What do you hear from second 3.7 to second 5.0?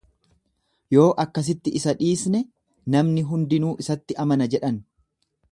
isatti amana jedhan.